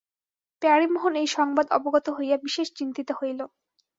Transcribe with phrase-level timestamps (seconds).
[0.61, 3.39] প্যারীমোহন এই সংবাদ অবগত হইয়া বিশেষ চিন্তিত হইল।